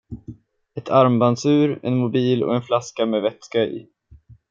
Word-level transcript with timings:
Ett 0.75 0.89
armbandsur, 0.89 1.79
en 1.83 1.97
mobil 1.97 2.43
och 2.43 2.55
en 2.55 2.61
flaska 2.61 3.05
med 3.05 3.21
vätska 3.21 3.63
i. 3.65 3.87